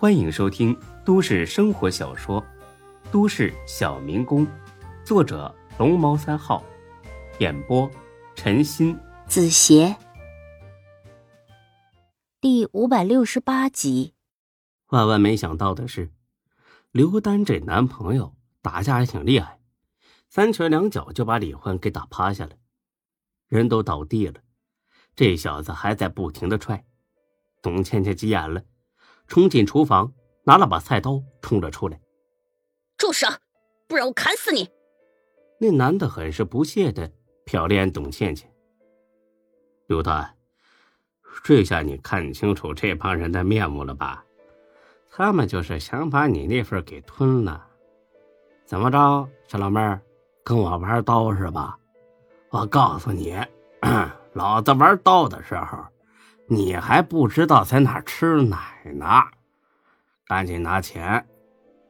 [0.00, 0.74] 欢迎收听
[1.04, 2.40] 都市生活小说
[3.12, 4.46] 《都市小民工》，
[5.04, 6.64] 作者龙猫三号，
[7.38, 7.86] 演播
[8.34, 9.94] 陈鑫、子邪，
[12.40, 14.14] 第五百六十八集。
[14.86, 16.10] 万万没想到的是，
[16.92, 19.60] 刘丹这男朋友打架还挺厉害，
[20.30, 22.52] 三拳两脚就把李欢给打趴下了，
[23.48, 24.40] 人都倒地了，
[25.14, 26.86] 这小子还在不停的踹。
[27.60, 28.62] 董倩倩急眼了，
[29.30, 30.12] 冲进厨房，
[30.42, 32.00] 拿了把菜刀冲了出来。
[32.98, 33.28] 住手！
[33.86, 34.68] 不然我砍死你！
[35.60, 37.08] 那男的很是不屑的
[37.46, 38.52] 瞟了眼董倩倩。
[39.86, 40.36] 刘丹，
[41.44, 44.24] 这下你看清楚这帮人的面目了吧？
[45.08, 47.64] 他们就是想把你那份给吞了。
[48.64, 50.02] 怎么着，小老妹儿，
[50.42, 51.78] 跟我玩刀是吧？
[52.50, 53.36] 我告诉你，
[54.34, 55.78] 老子玩刀的时候。
[56.52, 59.06] 你还不知道在哪吃奶呢，
[60.26, 61.24] 赶紧拿钱，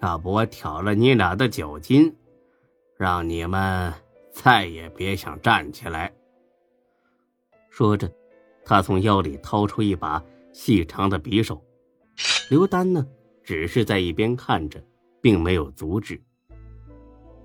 [0.00, 2.14] 要不我挑了你俩的脚筋，
[2.96, 3.92] 让你们
[4.30, 6.12] 再也别想站起来。
[7.68, 8.08] 说着，
[8.64, 11.60] 他从腰里掏出一把细长的匕首。
[12.48, 13.04] 刘丹呢，
[13.42, 14.80] 只是在一边看着，
[15.20, 16.22] 并没有阻止。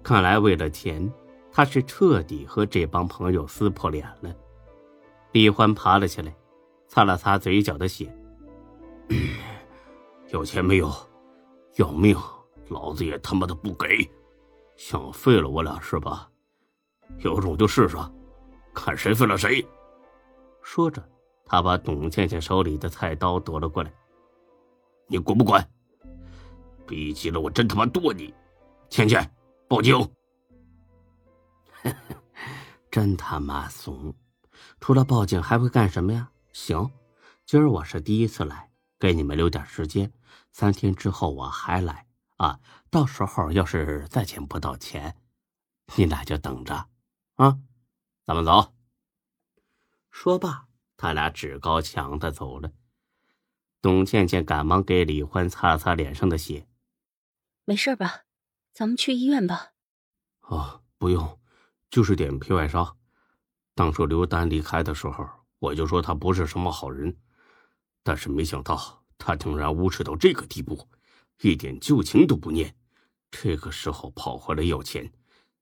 [0.04, 1.12] 看来为了钱，
[1.52, 4.32] 他是彻底和这帮朋友撕破脸了。
[5.32, 6.32] 李欢爬了起来。
[6.90, 8.14] 擦了擦嘴角的血，
[10.34, 10.92] 有钱没有？
[11.76, 12.18] 要命！
[12.68, 13.88] 老子也他妈的不给！
[14.76, 16.30] 想废了我俩是吧？
[17.20, 17.96] 有种就试试，
[18.74, 19.66] 看谁废了谁！
[20.62, 21.08] 说着，
[21.46, 23.94] 他把董倩倩手里的菜刀夺了过来。
[25.08, 25.64] 你滚不滚？
[26.88, 28.34] 逼急了我真他妈剁你！
[28.90, 29.32] 倩倩，
[29.68, 29.96] 报警！
[32.90, 34.14] 真他妈怂！
[34.80, 36.30] 除了报警还会干什么呀？
[36.60, 36.92] 行，
[37.46, 40.12] 今儿我是第一次来，给你们留点时间。
[40.52, 42.60] 三天之后我还来啊！
[42.90, 45.16] 到时候要是再捡不到钱，
[45.96, 46.90] 你俩就等着
[47.36, 47.60] 啊！
[48.26, 48.74] 咱们走。
[50.12, 52.74] 说罢，他俩趾高气昂的走了。
[53.82, 56.68] 董倩倩赶忙给李欢擦了擦脸上的血，
[57.64, 58.26] 没事吧？
[58.74, 59.72] 咱们去医院吧。
[60.42, 61.40] 哦，不用，
[61.90, 62.98] 就是点皮外伤。
[63.74, 65.39] 当初刘丹离开的时候。
[65.60, 67.16] 我就说他不是什么好人，
[68.04, 70.88] 但是没想到他竟然无耻到这个地步，
[71.42, 72.76] 一点旧情都不念。
[73.30, 75.12] 这个时候跑回来要钱，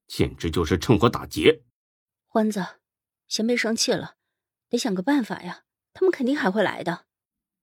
[0.06, 1.62] 简直就是趁火打劫。
[2.26, 2.64] 欢子，
[3.26, 4.14] 先别生气了，
[4.68, 5.64] 得想个办法呀。
[5.92, 7.06] 他们肯定还会来的。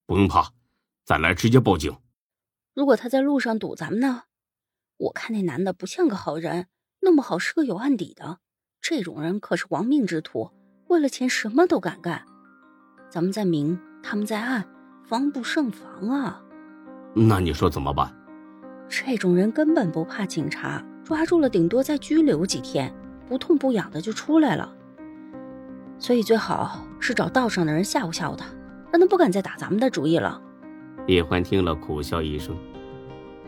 [0.05, 0.53] 不用怕，
[1.05, 1.97] 再来直接报警。
[2.73, 4.23] 如果他在路上堵咱们呢？
[4.97, 6.67] 我看那男的不像个好人，
[6.99, 8.39] 弄不好是个有案底的。
[8.81, 10.51] 这种人可是亡命之徒。
[10.95, 12.21] 为了钱什么都敢干，
[13.09, 14.63] 咱们在明，他们在暗，
[15.03, 16.41] 防不胜防啊！
[17.13, 18.09] 那你说怎么办？
[18.87, 22.95] 这种人根本不怕警察，抓住了顶多再拘留几天，
[23.27, 24.73] 不痛不痒的就出来了。
[25.99, 28.45] 所以最好是找道上的人吓唬吓唬他，
[28.89, 30.41] 让他不敢再打咱们的主意了。
[31.07, 32.57] 叶欢听了苦笑一声：“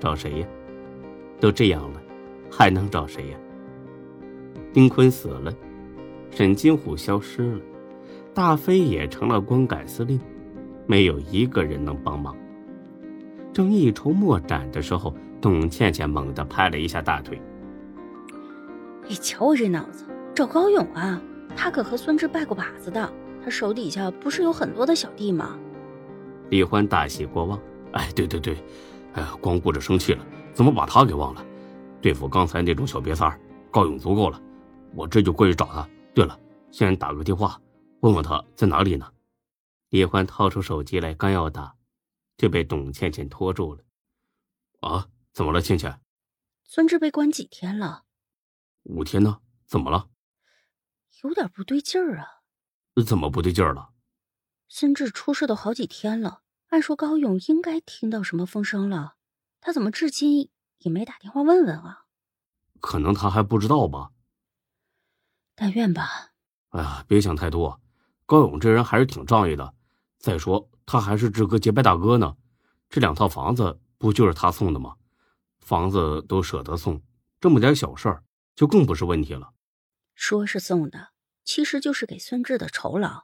[0.01, 0.47] 找谁呀？
[1.39, 2.01] 都这样了，
[2.51, 3.37] 还能找谁呀？”
[4.73, 5.53] 丁坤死了。
[6.31, 7.61] 沈金虎消失了，
[8.33, 10.19] 大飞也成了光杆司令，
[10.85, 12.35] 没有一个人能帮忙。
[13.51, 17.41] 正一筹莫展的时候，董倩倩猛地拍了一下大腿
[19.07, 20.05] ：“你瞧我这脑子，
[20.35, 21.19] 找高勇啊！
[21.55, 23.11] 他可和孙志拜过把子的，
[23.43, 25.57] 他手底下不是有很多的小弟吗？”
[26.51, 27.59] 李欢大喜过望
[27.93, 28.55] ：“哎，对对对，
[29.13, 30.23] 哎，光顾着生气了，
[30.53, 31.43] 怎么把他给忘了？
[31.99, 33.35] 对付刚才那种小瘪三
[33.71, 34.39] 高勇足够了，
[34.93, 35.87] 我这就过去找他。”
[36.17, 36.39] 对了，
[36.71, 37.61] 先打个电话，
[37.99, 39.13] 问问他在哪里呢。
[39.89, 41.75] 李欢掏出手机来，刚要打，
[42.37, 43.83] 就被董倩倩拖住了。
[44.79, 46.01] 啊，怎么了，倩倩？
[46.63, 48.05] 孙志被关几天了？
[48.85, 49.41] 五天呢？
[49.67, 50.09] 怎么了？
[51.21, 52.41] 有点不对劲儿啊。
[53.05, 53.91] 怎么不对劲儿了？
[54.67, 59.17] 孙志出事都好几天了，按说高勇应该听到什么风声了，
[59.61, 60.49] 他怎么至今
[60.79, 62.07] 也没打电话问问啊？
[62.79, 64.13] 可能他还不知道吧。
[65.59, 66.33] 但愿吧。
[66.69, 67.81] 哎呀，别想太多。
[68.27, 69.73] 高勇这人还是挺仗义的。
[70.19, 72.35] 再说他还是志哥结拜大哥呢。
[72.89, 74.95] 这两套房子不就是他送的吗？
[75.59, 77.01] 房子都舍得送，
[77.41, 78.23] 这么点小事儿
[78.55, 79.51] 就更不是问题了。
[80.13, 81.09] 说是送的，
[81.43, 83.23] 其实就是给孙志的酬劳。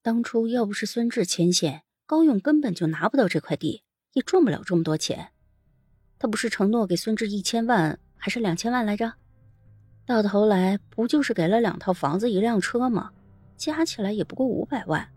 [0.00, 3.82] 当初要不是孙志牵线，高勇根本就拿不到这块地，
[4.12, 5.32] 也赚不了这么多钱。
[6.20, 9.14] 他不是承诺给孙志一千万，还是两千万来着？
[10.06, 13.10] 到头来不就是给了两套房子、一辆车吗？
[13.56, 15.08] 加起来也不过五百万。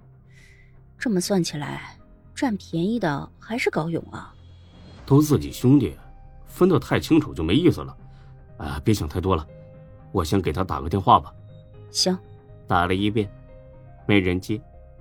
[0.97, 1.97] 这么算起来，
[2.33, 4.33] 占便宜的还是高勇啊！
[5.05, 5.97] 都自己兄弟，
[6.45, 7.97] 分得太清楚就没意思了。
[8.57, 9.45] 啊，别想太多了，
[10.11, 11.33] 我先给他打个电话吧。
[11.91, 12.17] 行，
[12.65, 13.29] 打了一遍，
[14.05, 14.59] 没人接；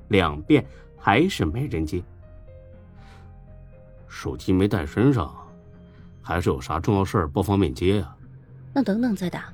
[0.08, 0.66] 两遍，
[0.98, 2.02] 还是没人接。
[4.08, 5.32] 手机没带身上，
[6.20, 8.16] 还是有啥重要事儿不方便接呀？
[8.74, 9.52] 那等等再打。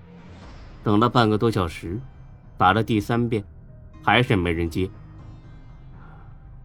[0.83, 2.01] 等了半个多小时，
[2.57, 3.43] 打了第三遍，
[4.03, 4.91] 还是没人接。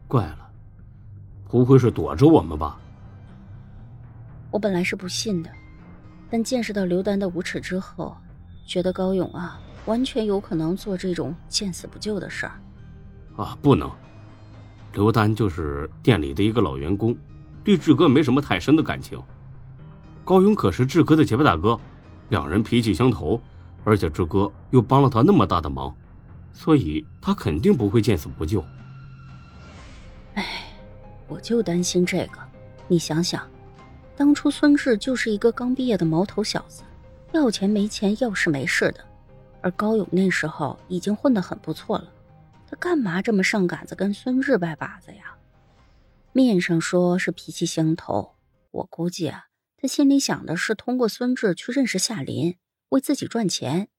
[0.08, 0.50] 怪了，
[1.50, 2.80] 不会是躲着我们吧？
[4.50, 5.50] 我本来是不信的，
[6.30, 8.16] 但见识到刘丹的无耻之后，
[8.66, 12.54] 觉得高勇啊，完全有可能做这种见死不救的事儿。
[13.36, 13.92] 啊，不能！
[14.94, 17.16] 刘丹就是店里的一个老员工，
[17.64, 19.22] 对志哥没什么太深的感情。
[20.24, 21.80] 高勇可是志哥的结拜大哥，
[22.30, 23.40] 两人脾气相投，
[23.88, 25.96] 而且志哥又帮了他那么大的忙，
[26.52, 28.62] 所以他肯定不会见死不救。
[30.34, 30.66] 哎，
[31.26, 32.40] 我就担心这个。
[32.90, 33.50] 你想想。
[34.18, 36.84] 当初孙志就是一个刚毕业的毛头小子，
[37.32, 39.00] 要钱没钱，要事没事的。
[39.62, 42.12] 而高勇那时候已经混得很不错了，
[42.70, 45.38] 他干嘛这么上杆子跟孙志拜把子呀？
[46.34, 48.34] 面上说是脾气相投，
[48.72, 49.46] 我估计啊，
[49.78, 52.58] 他心里想的是通过孙志去认识夏林，
[52.90, 53.90] 为自己赚钱。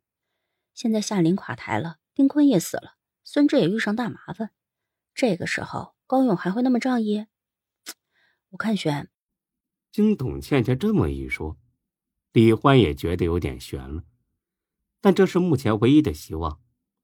[0.75, 4.51] 现在夏林垮台了，丁坤也死了，孙志也遇上大麻烦，
[5.15, 7.27] 这个时候高勇还会那么仗义？
[8.51, 9.11] 我看悬。
[9.91, 11.59] 经董倩倩这么一说，
[12.33, 14.05] 李欢也觉得有点悬了。
[15.01, 16.61] 但这是目前唯一的希望，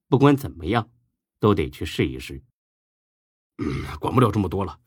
[0.08, 0.90] 不管怎么样，
[1.38, 2.42] 都得去试一试。
[4.00, 4.80] 管不了这么多了，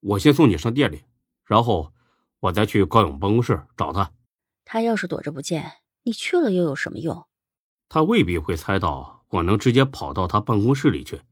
[0.00, 1.04] 我先送你上店里，
[1.44, 1.92] 然后
[2.38, 4.12] 我再去高勇办公室找他。
[4.64, 7.26] 他要是躲着不见，你去了又有什么用？
[7.88, 11.22] 他未必会猜到我能直接跑到他办公室里去，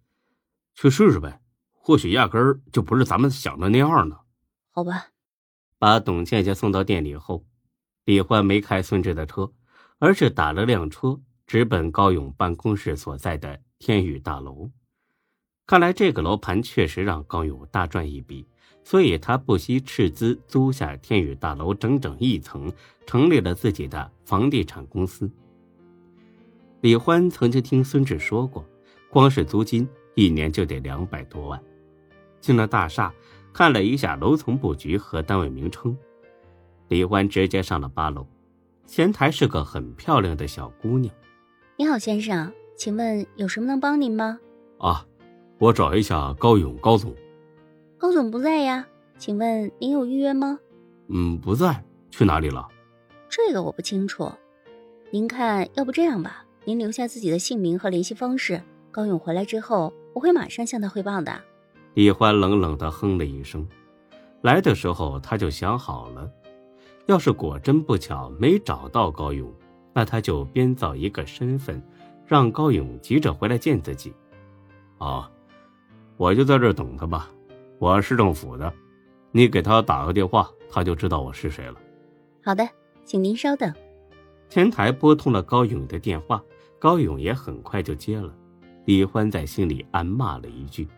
[0.74, 1.40] 去试试呗。
[1.72, 4.18] 或许压根儿就不是咱们想的那样呢。
[4.70, 5.08] 好吧。
[5.78, 7.46] 把董倩倩送到店里后，
[8.04, 9.52] 李欢没开孙志的车，
[9.98, 14.70] 而是打了辆车直奔高勇办公室所在的天宇大楼。
[15.66, 18.48] 看来这个楼盘确实让高勇大赚一笔，
[18.88, 22.72] 所以他不惜斥资租下天宇大楼整整一层，
[23.04, 25.30] 成立了自己的房地产公司。
[26.80, 28.64] 李欢曾经听孙志说过，
[29.10, 31.62] 光是租金一年就得两百多万，
[32.40, 33.12] 进了大厦。
[33.52, 35.94] 看了一下楼层布局和单位名称，
[36.88, 38.26] 李欢直接上了八楼。
[38.86, 41.14] 前台是个很漂亮的小姑娘。
[41.76, 44.38] 你好，先生，请问有什么能帮您吗？
[44.78, 45.04] 啊，
[45.58, 47.14] 我找一下高勇高总。
[47.98, 48.86] 高总不在呀，
[49.18, 50.60] 请问您有预约吗？
[51.08, 52.68] 嗯，不在，去哪里了？
[53.28, 54.30] 这个我不清楚。
[55.10, 58.62] 您看，要不这样吧，您留下自己的姓名和联系方式，
[58.92, 61.40] 高勇回来之后，我会马上向他汇报的。
[61.94, 63.66] 李欢冷冷的哼了一声，
[64.42, 66.30] 来的时候他就想好了，
[67.06, 69.52] 要是果真不巧没找到高勇，
[69.92, 71.82] 那他就编造一个身份，
[72.24, 74.14] 让高勇急着回来见自己。
[74.98, 75.28] 啊，
[76.16, 77.28] 我就在这等他吧，
[77.78, 78.72] 我市政府的，
[79.30, 81.76] 你给他打个电话，他就知道我是谁了。
[82.42, 82.68] 好的，
[83.04, 83.72] 请您稍等。
[84.48, 86.42] 前台拨通了高勇的电话，
[86.78, 88.34] 高勇也很快就接了。
[88.84, 90.88] 李欢在心里暗骂了一句。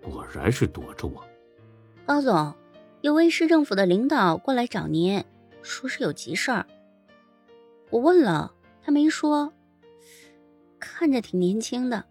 [0.00, 1.24] 果然是躲着我，
[2.06, 2.54] 高总，
[3.00, 5.24] 有位市政府的领导过来找您，
[5.62, 6.66] 说是有急事儿。
[7.90, 9.52] 我问了，他没说，
[10.78, 12.04] 看着挺年轻的。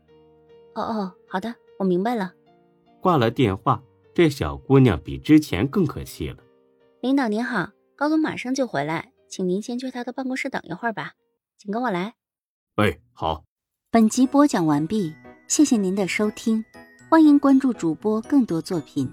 [0.73, 2.33] 哦哦，好的，我明白了。
[3.03, 3.83] 挂了电话，
[4.15, 6.37] 这小姑娘比之前更可气了。
[7.01, 11.11] 领导您好，高总马上就回来，请您先去他的办公室等一会儿吧，
[11.57, 12.13] 请跟我来。
[12.77, 13.43] 哎，好。
[13.91, 15.13] 本集播讲完毕，
[15.49, 16.63] 谢谢您的收听。
[17.09, 19.11] 欢迎关注主播更多作品。